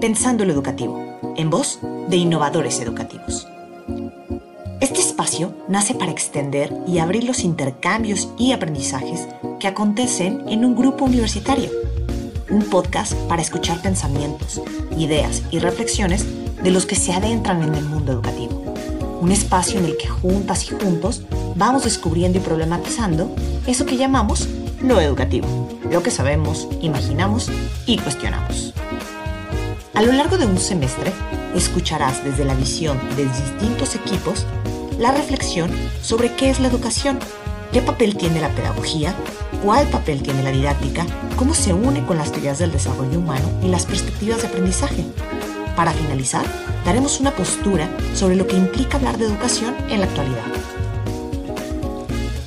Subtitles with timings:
[0.00, 3.48] Pensando lo Educativo, en voz de innovadores educativos.
[4.80, 9.26] Este espacio nace para extender y abrir los intercambios y aprendizajes
[9.58, 11.68] que acontecen en un grupo universitario.
[12.48, 14.62] Un podcast para escuchar pensamientos,
[14.96, 16.24] ideas y reflexiones
[16.62, 18.76] de los que se adentran en el mundo educativo.
[19.20, 21.24] Un espacio en el que juntas y juntos
[21.56, 23.34] vamos descubriendo y problematizando
[23.66, 24.48] eso que llamamos
[24.80, 25.48] lo educativo,
[25.90, 27.50] lo que sabemos, imaginamos
[27.84, 28.74] y cuestionamos.
[29.98, 31.12] A lo largo de un semestre,
[31.56, 34.46] escucharás desde la visión de distintos equipos
[34.96, 37.18] la reflexión sobre qué es la educación,
[37.72, 39.12] qué papel tiene la pedagogía,
[39.60, 43.66] cuál papel tiene la didáctica, cómo se une con las teorías del desarrollo humano y
[43.66, 45.04] las perspectivas de aprendizaje.
[45.74, 46.44] Para finalizar,
[46.84, 50.44] daremos una postura sobre lo que implica hablar de educación en la actualidad.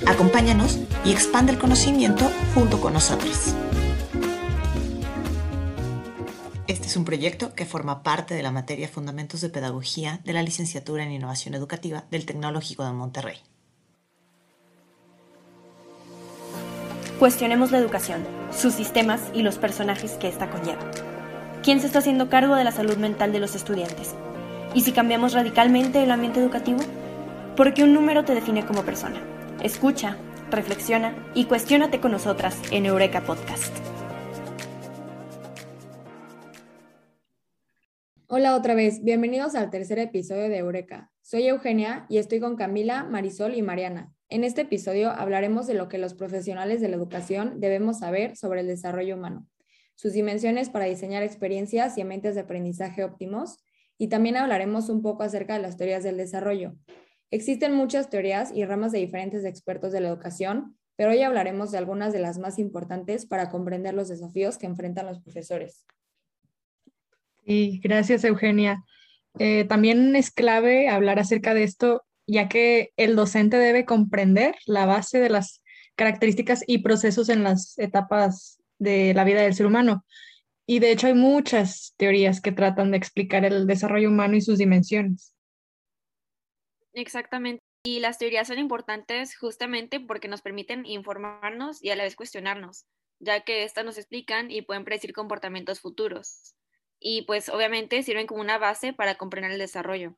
[0.06, 3.54] Acompáñanos y expande el conocimiento junto con nosotros.
[6.92, 11.06] Es un proyecto que forma parte de la materia Fundamentos de Pedagogía de la Licenciatura
[11.06, 13.38] en Innovación Educativa del Tecnológico de Monterrey.
[17.18, 20.82] Cuestionemos la educación, sus sistemas y los personajes que ésta conlleva.
[21.64, 24.14] ¿Quién se está haciendo cargo de la salud mental de los estudiantes?
[24.74, 26.80] ¿Y si cambiamos radicalmente el ambiente educativo?
[27.56, 29.22] Porque un número te define como persona.
[29.64, 30.18] Escucha,
[30.50, 33.81] reflexiona y cuestiónate con nosotras en Eureka Podcast.
[38.42, 41.12] Hola otra vez, bienvenidos al tercer episodio de Eureka.
[41.22, 44.12] Soy Eugenia y estoy con Camila, Marisol y Mariana.
[44.30, 48.62] En este episodio hablaremos de lo que los profesionales de la educación debemos saber sobre
[48.62, 49.46] el desarrollo humano,
[49.94, 53.60] sus dimensiones para diseñar experiencias y ambientes de aprendizaje óptimos,
[54.00, 56.74] y también hablaremos un poco acerca de las teorías del desarrollo,
[57.30, 61.78] Existen muchas teorías y ramas de diferentes expertos de la educación, pero hoy hablaremos de
[61.78, 65.86] algunas de las más importantes para comprender los desafíos que enfrentan los profesores.
[67.46, 68.84] Sí, gracias Eugenia.
[69.40, 74.86] Eh, también es clave hablar acerca de esto, ya que el docente debe comprender la
[74.86, 75.64] base de las
[75.96, 80.06] características y procesos en las etapas de la vida del ser humano.
[80.66, 84.58] Y de hecho hay muchas teorías que tratan de explicar el desarrollo humano y sus
[84.58, 85.36] dimensiones.
[86.94, 87.62] Exactamente.
[87.84, 92.86] Y las teorías son importantes justamente porque nos permiten informarnos y a la vez cuestionarnos,
[93.20, 96.54] ya que éstas nos explican y pueden predecir comportamientos futuros.
[97.04, 100.16] Y pues obviamente sirven como una base para comprender el desarrollo.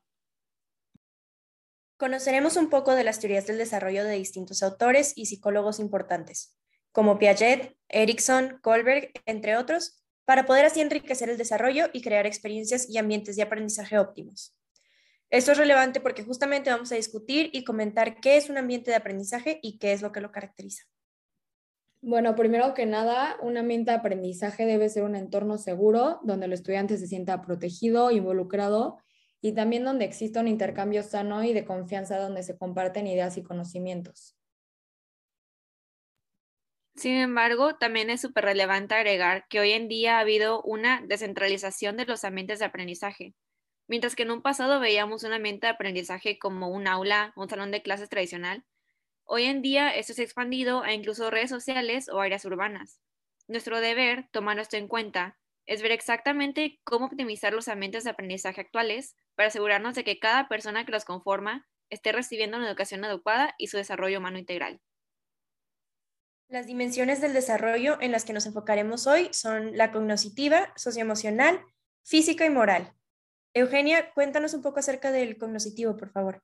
[1.96, 6.58] Conoceremos un poco de las teorías del desarrollo de distintos autores y psicólogos importantes,
[6.92, 12.88] como Piaget, Erickson, Kohlberg, entre otros, para poder así enriquecer el desarrollo y crear experiencias
[12.90, 14.54] y ambientes de aprendizaje óptimos.
[15.30, 18.96] Esto es relevante porque justamente vamos a discutir y comentar qué es un ambiente de
[18.96, 20.84] aprendizaje y qué es lo que lo caracteriza.
[22.06, 26.52] Bueno, primero que nada, un ambiente de aprendizaje debe ser un entorno seguro donde el
[26.52, 28.98] estudiante se sienta protegido, involucrado
[29.40, 33.42] y también donde exista un intercambio sano y de confianza donde se comparten ideas y
[33.42, 34.36] conocimientos.
[36.94, 41.96] Sin embargo, también es súper relevante agregar que hoy en día ha habido una descentralización
[41.96, 43.34] de los ambientes de aprendizaje.
[43.88, 47.70] Mientras que en un pasado veíamos un ambiente de aprendizaje como un aula, un salón
[47.70, 48.62] de clases tradicional,
[49.24, 53.00] hoy en día esto se ha expandido a incluso redes sociales o áreas urbanas.
[53.48, 58.60] Nuestro deber, tomando esto en cuenta, es ver exactamente cómo optimizar los ambientes de aprendizaje
[58.60, 63.54] actuales para asegurarnos de que cada persona que los conforma esté recibiendo una educación adecuada
[63.58, 64.80] y su desarrollo humano integral.
[66.48, 71.60] Las dimensiones del desarrollo en las que nos enfocaremos hoy son la cognitiva, socioemocional,
[72.04, 72.94] física y moral.
[73.54, 76.42] Eugenia, cuéntanos un poco acerca del cognoscitivo, por favor.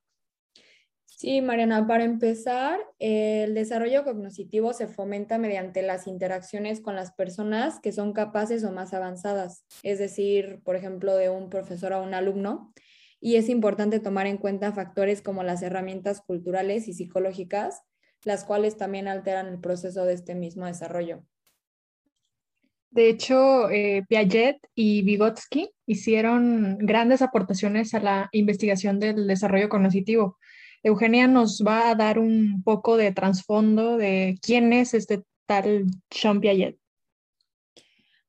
[1.21, 7.79] Sí, Mariana, para empezar, el desarrollo cognitivo se fomenta mediante las interacciones con las personas
[7.79, 12.15] que son capaces o más avanzadas, es decir, por ejemplo, de un profesor a un
[12.15, 12.73] alumno,
[13.21, 17.83] y es importante tomar en cuenta factores como las herramientas culturales y psicológicas,
[18.25, 21.23] las cuales también alteran el proceso de este mismo desarrollo.
[22.89, 30.39] De hecho, eh, Piaget y Vygotsky hicieron grandes aportaciones a la investigación del desarrollo cognitivo.
[30.83, 36.41] Eugenia nos va a dar un poco de trasfondo de quién es este tal Jean
[36.41, 36.79] Piaget.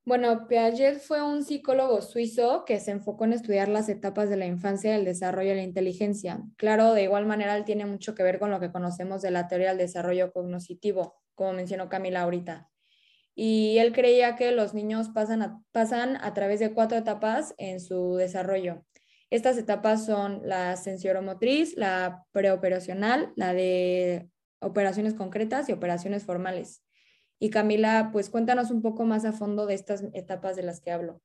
[0.04, 4.48] Bueno, Piaget fue un psicólogo suizo que se enfocó en estudiar las etapas de la
[4.48, 6.42] infancia el desarrollo de la inteligencia.
[6.58, 9.48] Claro, de igual manera, él tiene mucho que ver con lo que conocemos de la
[9.48, 12.72] teoría del desarrollo cognitivo, como mencionó Camila ahorita
[13.36, 18.16] y él creía que los niños pasan pasan a través de cuatro etapas en su
[18.16, 18.84] desarrollo.
[19.32, 24.30] Estas etapas son la sensoromotriz, la preoperacional, la de
[24.60, 26.84] operaciones concretas y operaciones formales.
[27.40, 30.92] Y Camila, pues cuéntanos un poco más a fondo de estas etapas de las que
[30.92, 31.22] hablo.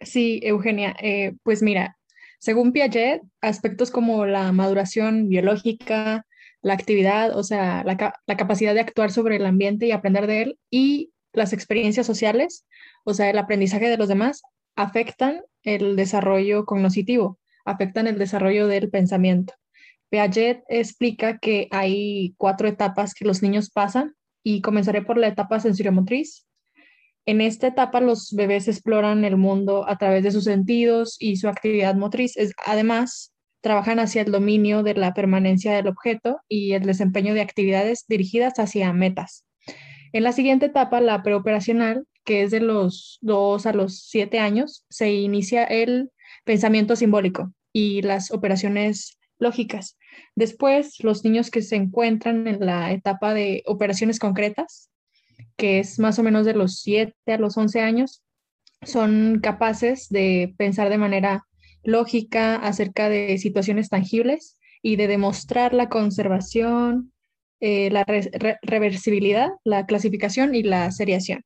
[0.00, 1.98] Sí, Eugenia, eh, pues mira,
[2.38, 6.24] según Piaget, aspectos como la maduración biológica,
[6.62, 10.42] la actividad, o sea, la, la capacidad de actuar sobre el ambiente y aprender de
[10.42, 12.64] él, y las experiencias sociales,
[13.04, 14.42] o sea, el aprendizaje de los demás,
[14.76, 19.54] afectan el desarrollo cognitivo, afectan el desarrollo del pensamiento.
[20.08, 24.14] Piaget explica que hay cuatro etapas que los niños pasan
[24.44, 26.46] y comenzaré por la etapa sensoriomotriz.
[27.26, 31.48] En esta etapa los bebés exploran el mundo a través de sus sentidos y su
[31.48, 32.34] actividad motriz.
[32.64, 38.04] además, trabajan hacia el dominio de la permanencia del objeto y el desempeño de actividades
[38.06, 39.44] dirigidas hacia metas.
[40.12, 44.84] En la siguiente etapa, la preoperacional, que es de los 2 a los 7 años,
[44.90, 46.10] se inicia el
[46.44, 49.96] pensamiento simbólico y las operaciones lógicas.
[50.34, 54.90] Después, los niños que se encuentran en la etapa de operaciones concretas,
[55.56, 58.22] que es más o menos de los 7 a los 11 años,
[58.82, 61.46] son capaces de pensar de manera
[61.84, 67.12] lógica acerca de situaciones tangibles y de demostrar la conservación,
[67.60, 68.04] eh, la
[68.62, 71.42] reversibilidad, la clasificación y la seriación.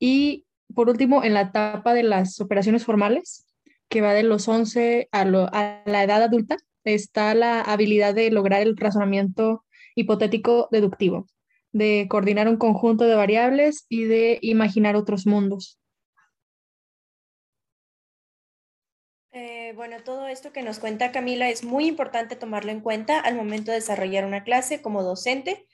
[0.00, 3.46] Y por último, en la etapa de las operaciones formales,
[3.88, 8.76] que va de los 11 a, la edad adulta, está la habilidad de lograr el
[8.76, 9.64] razonamiento
[9.94, 11.26] hipotético deductivo,
[11.72, 15.78] de coordinar un conjunto de variables y de imaginar otros mundos.
[19.32, 23.36] Eh, bueno, todo esto que nos cuenta Camila es muy importante tomarlo en cuenta al
[23.36, 25.66] momento de desarrollar una clase como docente,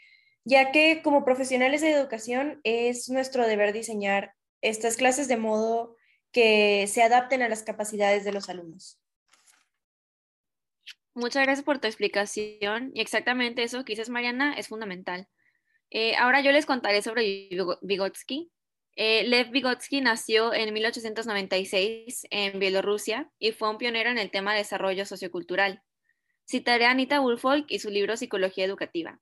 [0.46, 4.32] ya que como profesionales de educación es nuestro deber diseñar
[4.62, 5.96] estas clases de modo
[6.30, 9.00] que se adapten a las capacidades de los alumnos.
[11.14, 15.26] Muchas gracias por tu explicación y exactamente eso que dices, Mariana, es fundamental.
[15.90, 17.48] Eh, ahora yo les contaré sobre
[17.82, 18.52] Vygotsky.
[18.94, 24.52] Eh, Lev Vygotsky nació en 1896 en Bielorrusia y fue un pionero en el tema
[24.52, 25.82] de desarrollo sociocultural.
[26.48, 29.20] Citaré a Anita Woolfolk y su libro Psicología Educativa.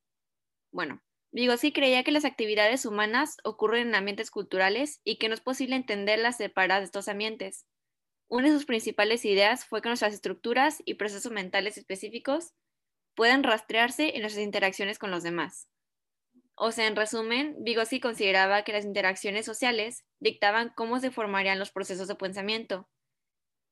[0.71, 1.01] Bueno,
[1.35, 5.75] Vygotsky creía que las actividades humanas ocurren en ambientes culturales y que no es posible
[5.75, 7.67] entenderlas separadas de estos ambientes.
[8.29, 12.53] Una de sus principales ideas fue que nuestras estructuras y procesos mentales específicos
[13.17, 15.69] pueden rastrearse en nuestras interacciones con los demás.
[16.55, 21.73] O sea, en resumen, Vygotsky consideraba que las interacciones sociales dictaban cómo se formarían los
[21.73, 22.89] procesos de pensamiento.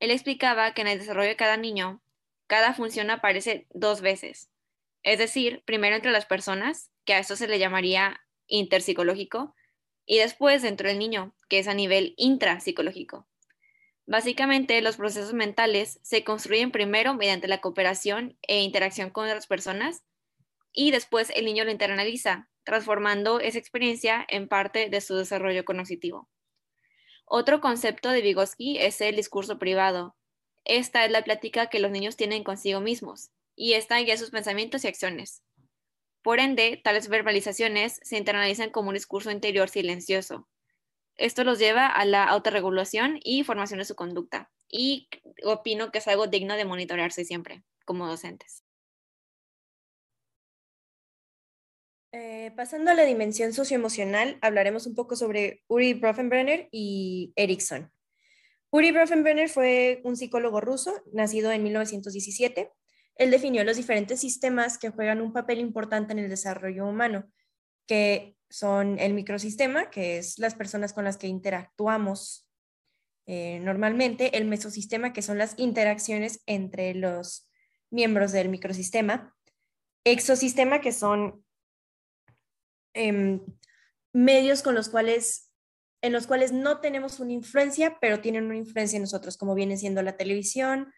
[0.00, 2.02] Él explicaba que en el desarrollo de cada niño,
[2.48, 4.51] cada función aparece dos veces.
[5.02, 9.54] Es decir, primero entre las personas, que a eso se le llamaría interpsicológico,
[10.06, 13.26] y después dentro del niño, que es a nivel intrapsicológico.
[14.06, 20.02] Básicamente, los procesos mentales se construyen primero mediante la cooperación e interacción con otras personas
[20.72, 26.28] y después el niño lo internaliza, transformando esa experiencia en parte de su desarrollo cognitivo.
[27.24, 30.16] Otro concepto de Vygotsky es el discurso privado.
[30.64, 34.84] Esta es la plática que los niños tienen consigo mismos y esta guía sus pensamientos
[34.84, 35.42] y acciones.
[36.22, 40.48] Por ende, tales verbalizaciones se internalizan como un discurso interior silencioso,
[41.16, 44.50] esto los lleva a la autorregulación y formación de su conducta.
[44.68, 45.08] Y
[45.44, 48.64] opino que es algo digno de monitorearse siempre como docentes.
[52.12, 57.90] Eh, pasando a la dimensión socioemocional, hablaremos un poco sobre Uri Brofenbrenner y Erickson.
[58.70, 62.70] Uri Brofenbrenner fue un psicólogo ruso, nacido en 1917.
[63.16, 67.30] Él definió los diferentes sistemas que juegan un papel importante en el desarrollo humano,
[67.86, 72.48] que son el microsistema, que es las personas con las que interactuamos
[73.26, 77.48] eh, normalmente, el mesosistema, que son las interacciones entre los
[77.90, 79.34] miembros del microsistema,
[80.04, 81.44] exosistema, que son
[82.94, 83.40] em,
[84.12, 85.52] medios con los cuales
[86.02, 89.76] en los cuales no tenemos una influencia, pero tienen una influencia en nosotros, como viene
[89.76, 90.92] siendo la televisión,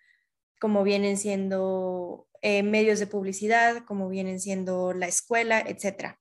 [0.65, 6.19] como vienen siendo eh, medios de publicidad, como vienen siendo la escuela, etcétera.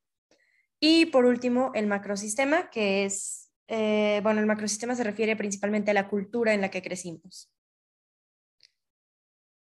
[0.81, 5.93] Y por último, el macrosistema, que es, eh, bueno, el macrosistema se refiere principalmente a
[5.93, 7.53] la cultura en la que crecimos.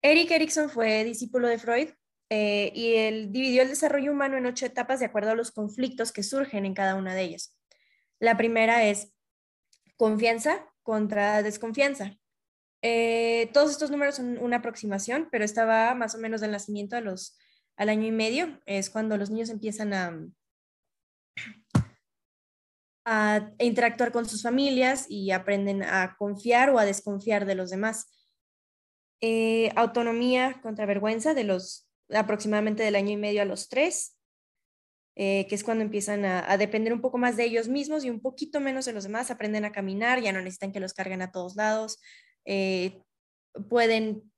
[0.02, 1.90] Eric Erikson fue discípulo de Freud
[2.28, 6.10] eh, y él dividió el desarrollo humano en ocho etapas de acuerdo a los conflictos
[6.10, 7.56] que surgen en cada una de ellas.
[8.18, 9.12] La primera es
[9.96, 12.18] confianza contra desconfianza.
[12.82, 17.00] Eh, todos estos números son una aproximación, pero estaba más o menos del nacimiento a
[17.00, 17.38] los,
[17.76, 18.60] al año y medio.
[18.66, 20.26] Es cuando los niños empiezan a,
[23.04, 28.10] a interactuar con sus familias y aprenden a confiar o a desconfiar de los demás.
[29.20, 34.18] Eh, autonomía contra vergüenza de los aproximadamente del año y medio a los tres,
[35.14, 38.20] eh, que es cuando empiezan a, depender un poco más de ellos mismos y un
[38.20, 41.30] poquito menos de los demás, aprenden a caminar, ya no necesitan que los carguen a
[41.30, 42.00] todos lados,
[42.44, 43.02] eh,
[43.68, 44.32] pueden,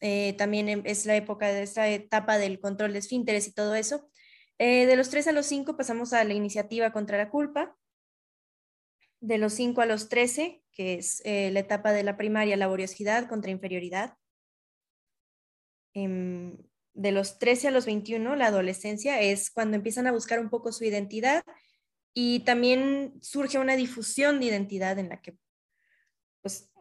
[0.00, 3.74] eh, también em, es la época de esta etapa del control de esfínteres y todo
[3.74, 4.08] eso.
[4.58, 7.76] de los 3 a los 5 pasamos a la iniciativa contra la culpa.
[9.20, 13.50] De los 5 a los 13, que es la etapa de la primaria, laboriosidad contra
[13.50, 14.16] inferioridad.
[15.94, 16.56] Em,
[16.94, 20.72] de los 13 a los 21, la adolescencia, es cuando empiezan a buscar un poco
[20.72, 21.42] su identidad
[22.14, 25.36] y también surge una difusión de identidad en la que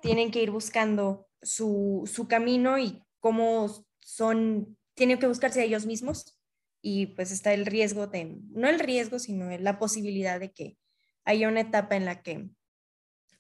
[0.02, 5.86] tienen que ir buscando su, su camino y cómo son, tienen que buscarse a ellos
[5.86, 6.40] mismos
[6.82, 10.78] y pues está el riesgo de, no el riesgo, sino la posibilidad de que
[11.26, 12.50] haya una etapa en la que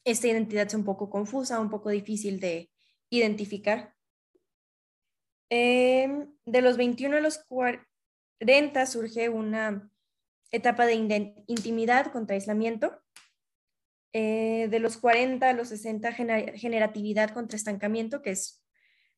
[0.04, 2.70] esta identidad sea un poco confusa, un poco difícil de
[3.10, 3.96] identificar
[5.50, 9.90] Em, de los 21 a los 40 surge una
[10.52, 10.94] etapa de
[11.48, 13.02] intimidad contra aislamiento.
[14.12, 18.64] Eh, de los 40 a los 60, generatividad contra estancamiento, que es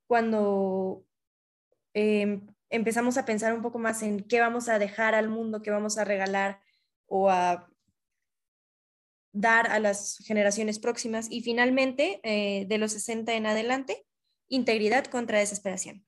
[0.05, 1.05] cuando
[1.93, 5.71] em, empezamos a pensar un poco más en qué vamos a dejar al mundo, qué
[5.71, 6.61] vamos a regalar
[7.07, 7.69] o a
[9.33, 11.27] dar a las generaciones próximas.
[11.31, 14.05] Y finalmente, eh, de los 60 en adelante,
[14.49, 16.05] integridad contra desesperación.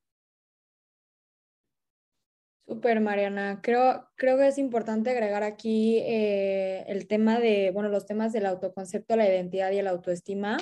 [2.73, 3.59] Super, Mariana.
[3.61, 8.47] Creo, creo que es importante agregar aquí eh, el tema de, bueno, los temas del
[8.47, 10.57] autoconcepto, la identidad y la autoestima.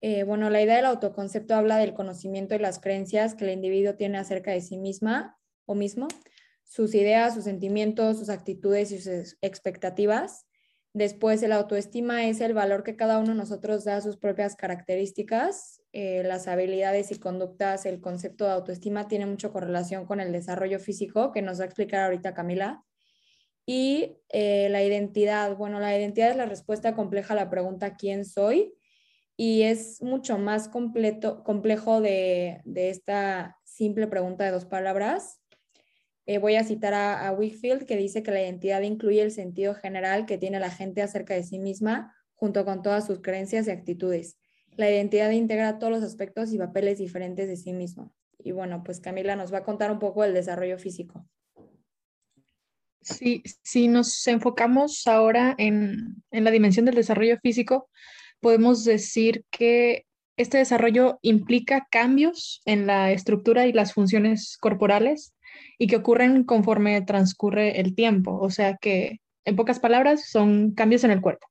[0.00, 3.94] Eh, bueno, la idea del autoconcepto habla del conocimiento y las creencias que el individuo
[3.94, 6.08] tiene acerca de sí misma o mismo,
[6.64, 10.48] sus ideas, sus sentimientos, sus actitudes y sus expectativas.
[10.94, 14.56] Después, el autoestima es el valor que cada uno de nosotros da a sus propias
[14.56, 17.86] características, eh, las habilidades y conductas.
[17.86, 21.66] El concepto de autoestima tiene mucho correlación con el desarrollo físico, que nos va a
[21.66, 22.84] explicar ahorita Camila.
[23.64, 25.56] Y eh, la identidad.
[25.56, 28.74] Bueno, la identidad es la respuesta compleja a la pregunta ¿quién soy?
[29.36, 35.41] Y es mucho más completo, complejo de, de esta simple pregunta de dos palabras.
[36.26, 39.74] Eh, voy a citar a, a Wickfield, que dice que la identidad incluye el sentido
[39.74, 43.70] general que tiene la gente acerca de sí misma, junto con todas sus creencias y
[43.70, 44.36] actitudes.
[44.76, 48.12] La identidad integra todos los aspectos y papeles diferentes de sí mismo.
[48.38, 51.26] Y bueno, pues Camila nos va a contar un poco del desarrollo físico.
[53.02, 57.90] Sí, si nos enfocamos ahora en, en la dimensión del desarrollo físico,
[58.40, 65.34] podemos decir que este desarrollo implica cambios en la estructura y las funciones corporales
[65.78, 68.38] y que ocurren conforme transcurre el tiempo.
[68.38, 71.46] O sea que, en pocas palabras, son cambios en el cuerpo.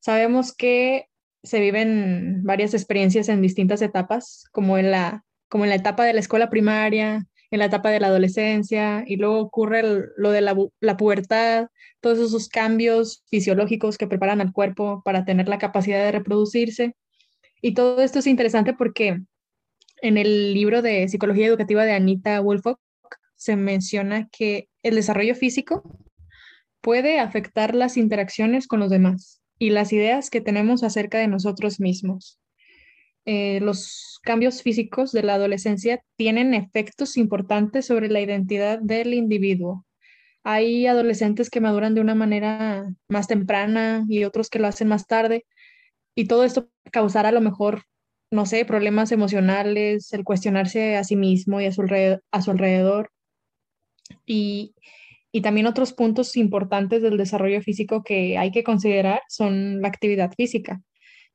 [0.00, 1.06] Sabemos que
[1.42, 6.12] se viven varias experiencias en distintas etapas, como en la, como en la etapa de
[6.12, 9.82] la escuela primaria, en la etapa de la adolescencia, y luego ocurre
[10.16, 11.68] lo de la, la pubertad,
[12.00, 16.94] todos esos cambios fisiológicos que preparan al cuerpo para tener la capacidad de reproducirse.
[17.62, 19.20] Y todo esto es interesante porque
[20.02, 22.78] en el libro de Psicología Educativa de Anita Woolfolk
[23.36, 25.98] se menciona que el desarrollo físico
[26.80, 31.80] puede afectar las interacciones con los demás y las ideas que tenemos acerca de nosotros
[31.80, 32.38] mismos.
[33.24, 39.84] Eh, los cambios físicos de la adolescencia tienen efectos importantes sobre la identidad del individuo.
[40.44, 45.08] Hay adolescentes que maduran de una manera más temprana y otros que lo hacen más
[45.08, 45.44] tarde.
[46.14, 47.82] Y todo esto causará a lo mejor,
[48.30, 51.82] no sé, problemas emocionales, el cuestionarse a sí mismo y a su,
[52.30, 53.10] a su alrededor,
[54.24, 54.74] y,
[55.42, 60.80] también otros puntos importantes del desarrollo físico que hay que considerar son la actividad física.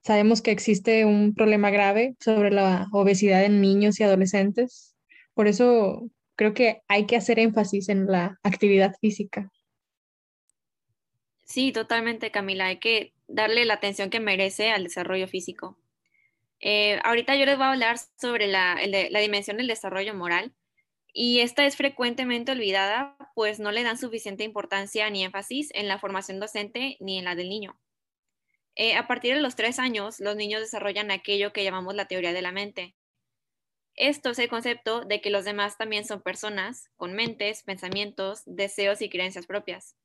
[0.04, 4.96] Sabemos que existe un problema grave sobre la obesidad en niños y adolescentes.
[5.36, 9.52] Por eso creo que hay que hacer énfasis en la actividad física.
[11.46, 12.66] Sí, totalmente, Camila.
[12.66, 15.78] Hay que darle la atención que merece al desarrollo físico.
[16.60, 20.56] Eh, ahorita yo les voy a hablar sobre la, la dimensión del desarrollo moral
[21.14, 26.00] y esta es frecuentemente olvidada, pues no le dan suficiente importancia ni énfasis en la
[26.00, 27.80] formación docente ni en la del niño.
[28.76, 32.32] Eh, a partir de los tres años, los niños desarrollan aquello que llamamos la teoría
[32.32, 32.96] de la mente.
[33.96, 39.02] Esto es el concepto de que los demás también son personas con mentes, pensamientos, deseos
[39.02, 39.98] y creencias propias.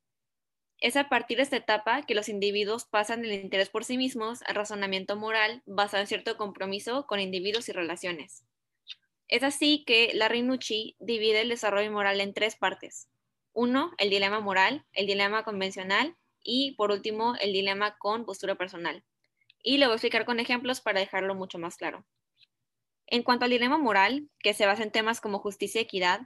[0.80, 4.42] Es a partir de esta etapa que los individuos pasan del interés por sí mismos
[4.42, 8.44] al razonamiento moral basado en cierto compromiso con individuos y relaciones.
[9.28, 13.08] Es así que Larry Nucci divide el desarrollo moral en tres partes.
[13.52, 19.04] Uno, el dilema moral, el dilema convencional y por último, el dilema con postura personal.
[19.62, 22.06] Y lo voy a explicar con ejemplos para dejarlo mucho más claro.
[23.08, 26.20] En cuanto al dilema moral, que se basa en temas como justicia y equidad,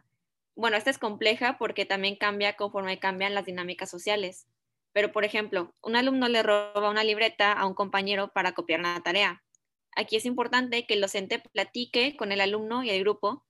[0.54, 4.46] bueno, esta es compleja porque también cambia conforme cambian las dinámicas sociales.
[4.92, 9.00] Pero, por ejemplo, un alumno le roba una libreta a un compañero para copiar una
[9.02, 9.42] tarea
[9.96, 13.44] Aquí es importante que el docente platique con el alumno y el grupo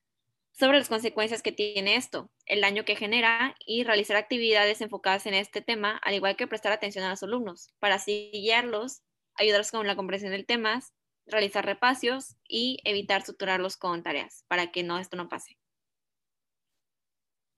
[0.52, 5.35] sobre las consecuencias que tiene esto, el daño que genera y realizar actividades enfocadas en
[5.35, 9.02] este tema, al igual que prestar atención a los alumnos, para así guiarlos,
[9.35, 10.82] ayudarlos con la comprensión del tema,
[11.26, 15.56] realizar repasos y evitar suturarlos con tareas para que no esto no pase.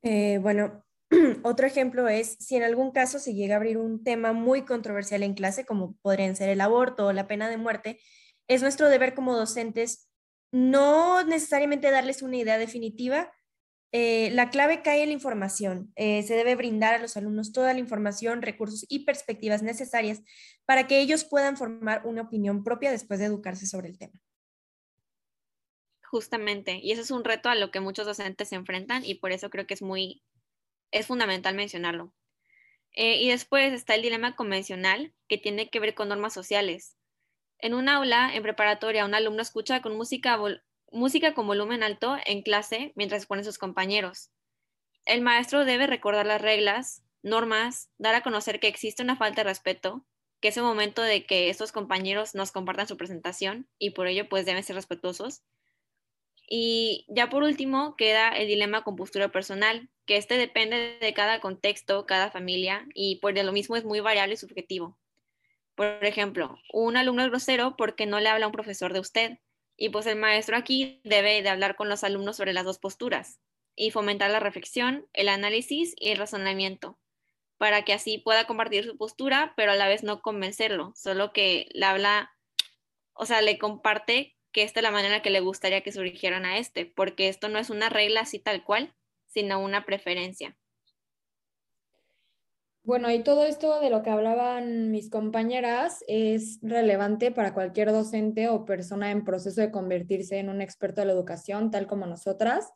[0.03, 0.85] Eh, bueno,
[1.43, 5.23] otro ejemplo es si en algún caso se llega a abrir un tema muy controversial
[5.23, 8.01] en clase, como podrían ser el aborto o la pena de muerte,
[8.49, 10.09] es nuestro deber como docentes
[10.53, 13.33] no necesariamente darles una idea definitiva.
[13.91, 15.93] Eh, la clave cae en la información.
[15.97, 20.21] Eh, se debe brindar a los alumnos toda la información, recursos y perspectivas necesarias
[20.67, 24.19] para que ellos puedan formar una opinión propia después de educarse sobre el tema.
[26.05, 29.33] Justamente, y eso es un reto a lo que muchos docentes se enfrentan y por
[29.33, 30.23] eso creo que es muy,
[30.91, 32.15] es fundamental mencionarlo.
[32.95, 36.99] Eh, y después está el dilema convencional que tiene que ver con normas sociales.
[37.63, 40.37] En un aula, en preparatoria, un alumno escucha con música,
[40.91, 44.31] música con volumen alto en clase mientras expone sus compañeros.
[45.05, 49.49] El maestro debe recordar las reglas, normas, dar a conocer que existe una falta de
[49.49, 50.05] respeto,
[50.41, 54.29] que es el momento de que estos compañeros nos compartan su presentación y por ello
[54.29, 55.43] pues deben ser respetuosos.
[56.49, 61.39] Y ya por último queda el dilema con postura personal, que este depende de cada
[61.39, 64.99] contexto, cada familia, y por lo mismo es muy variable y subjetivo.
[65.83, 69.39] Por ejemplo, un alumno es grosero porque no le habla a un profesor de usted,
[69.77, 73.41] y pues el maestro aquí debe de hablar con los alumnos sobre las dos posturas
[73.75, 77.01] y fomentar la reflexión, el análisis y el razonamiento,
[77.59, 81.67] para que así pueda compartir su postura, pero a la vez no convencerlo, solo que
[81.73, 82.31] le habla,
[83.13, 86.59] o sea, le comparte que esta es la manera que le gustaría que surgieran a
[86.59, 88.95] este, porque esto no es una regla así tal cual,
[89.27, 90.57] sino una preferencia.
[92.85, 98.49] Bueno, y todo esto de lo que hablaban mis compañeras es relevante para cualquier docente
[98.49, 102.73] o persona en proceso de convertirse en un experto de la educación, tal como nosotras,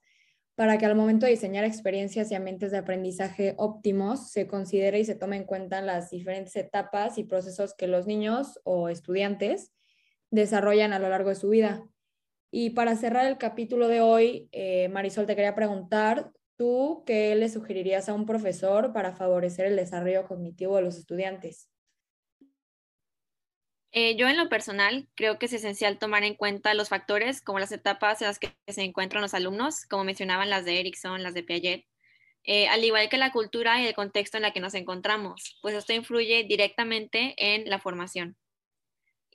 [0.54, 5.04] para que al momento de diseñar experiencias y ambientes de aprendizaje óptimos se considere y
[5.04, 9.72] se tome en cuenta las diferentes etapas y procesos que los niños o estudiantes
[10.30, 11.82] desarrollan a lo largo de su vida.
[12.52, 17.48] Y para cerrar el capítulo de hoy, eh, Marisol, te quería preguntar, ¿tú qué le
[17.48, 21.70] sugerirías a un profesor para favorecer el desarrollo cognitivo de los estudiantes?
[23.92, 27.58] Eh, yo en lo personal creo que es esencial tomar en cuenta los factores como
[27.58, 31.34] las etapas en las que se encuentran los alumnos, como mencionaban las de Erickson, las
[31.34, 31.86] de Piaget,
[32.44, 35.74] eh, al igual que la cultura y el contexto en la que nos encontramos, pues
[35.74, 38.36] esto influye directamente en la formación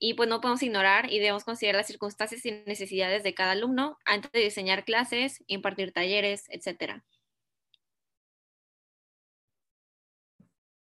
[0.03, 3.99] y pues no podemos ignorar y debemos considerar las circunstancias y necesidades de cada alumno
[4.03, 7.03] antes de diseñar clases, impartir talleres, etc.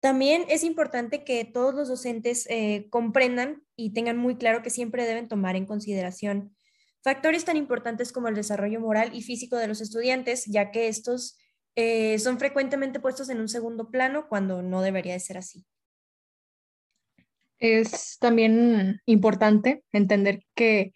[0.01, 5.05] También es importante que todos los docentes eh, comprendan y tengan muy claro que siempre
[5.05, 6.55] deben tomar en consideración
[7.03, 11.37] factores tan importantes como el desarrollo moral y físico de los estudiantes, ya que estos
[11.75, 15.65] eh, son frecuentemente puestos en un segundo plano cuando no debería de ser así.
[17.59, 20.93] Es también importante entender que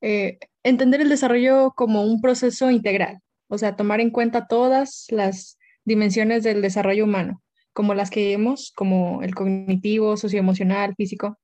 [0.00, 5.58] eh, entender el desarrollo como un proceso integral, o sea, tomar en cuenta todas las
[5.84, 7.42] dimensiones del desarrollo humano,
[7.74, 11.38] como las que vemos, como el cognitivo, socioemocional, físico.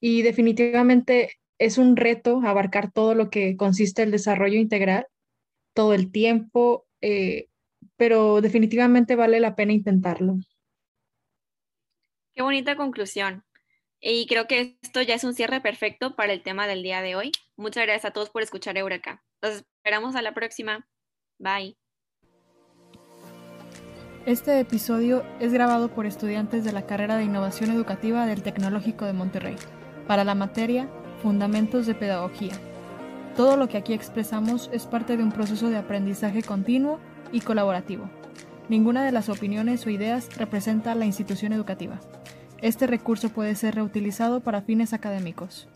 [0.00, 5.06] Y definitivamente es un reto abarcar todo lo que consiste el desarrollo integral,
[5.74, 7.48] todo el tiempo, eh,
[7.96, 10.38] pero definitivamente vale la pena intentarlo.
[12.34, 13.44] Qué bonita conclusión.
[14.00, 17.14] Y creo que esto ya es un cierre perfecto para el tema del día de
[17.14, 17.32] hoy.
[17.56, 19.22] Muchas gracias a todos por escuchar Eureka.
[19.42, 20.88] Los esperamos a la próxima.
[21.38, 21.76] Bye.
[24.26, 29.14] Este episodio es grabado por estudiantes de la carrera de Innovación Educativa del Tecnológico de
[29.14, 29.56] Monterrey,
[30.06, 30.90] para la materia
[31.22, 32.52] Fundamentos de Pedagogía.
[33.34, 37.00] Todo lo que aquí expresamos es parte de un proceso de aprendizaje continuo
[37.32, 38.10] y colaborativo.
[38.68, 41.98] Ninguna de las opiniones o ideas representa la institución educativa.
[42.60, 45.66] Este recurso puede ser reutilizado para fines académicos.